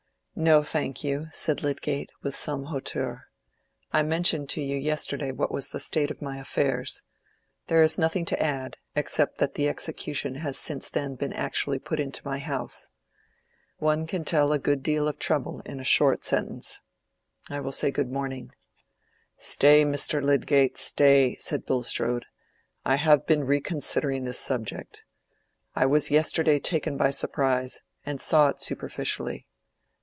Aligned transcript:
"No, 0.33 0.63
thank 0.63 1.03
you," 1.03 1.27
said 1.31 1.61
Lydgate, 1.61 2.09
with 2.23 2.35
some 2.35 2.63
hauteur. 2.63 3.27
"I 3.91 4.01
mentioned 4.01 4.49
to 4.51 4.61
you 4.61 4.75
yesterday 4.75 5.31
what 5.31 5.51
was 5.51 5.69
the 5.69 5.79
state 5.79 6.09
of 6.09 6.21
my 6.21 6.37
affairs. 6.39 7.03
There 7.67 7.83
is 7.83 7.99
nothing 7.99 8.25
to 8.25 8.41
add, 8.41 8.77
except 8.95 9.37
that 9.37 9.53
the 9.53 9.67
execution 9.69 10.35
has 10.35 10.57
since 10.57 10.89
then 10.89 11.13
been 11.13 11.33
actually 11.33 11.77
put 11.77 11.99
into 11.99 12.25
my 12.25 12.39
house. 12.39 12.87
One 13.77 14.07
can 14.07 14.23
tell 14.25 14.51
a 14.51 14.57
good 14.57 14.81
deal 14.81 15.07
of 15.07 15.19
trouble 15.19 15.61
in 15.63 15.79
a 15.79 15.83
short 15.83 16.23
sentence. 16.23 16.79
I 17.51 17.59
will 17.59 17.73
say 17.73 17.91
good 17.91 18.09
morning." 18.11 18.51
"Stay, 19.37 19.85
Mr. 19.85 20.23
Lydgate, 20.23 20.75
stay," 20.77 21.35
said 21.35 21.67
Bulstrode; 21.67 22.25
"I 22.83 22.95
have 22.95 23.27
been 23.27 23.43
reconsidering 23.43 24.23
this 24.23 24.39
subject. 24.39 25.03
I 25.75 25.85
was 25.85 26.09
yesterday 26.09 26.57
taken 26.57 26.97
by 26.97 27.11
surprise, 27.11 27.81
and 28.05 28.19
saw 28.19 28.49
it 28.49 28.59
superficially. 28.59 29.45